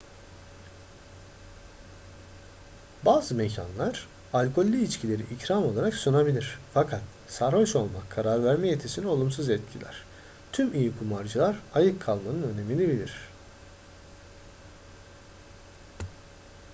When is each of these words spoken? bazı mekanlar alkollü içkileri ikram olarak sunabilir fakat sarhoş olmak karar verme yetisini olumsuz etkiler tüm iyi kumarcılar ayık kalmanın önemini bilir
bazı 3.05 3.35
mekanlar 3.35 4.07
alkollü 4.33 4.83
içkileri 4.83 5.21
ikram 5.21 5.63
olarak 5.65 5.93
sunabilir 5.93 6.59
fakat 6.73 7.01
sarhoş 7.27 7.75
olmak 7.75 8.09
karar 8.11 8.43
verme 8.43 8.67
yetisini 8.67 9.07
olumsuz 9.07 9.49
etkiler 9.49 10.03
tüm 10.51 10.73
iyi 10.73 10.97
kumarcılar 10.97 11.59
ayık 11.73 12.01
kalmanın 12.01 12.43
önemini 12.43 12.79
bilir 12.89 13.13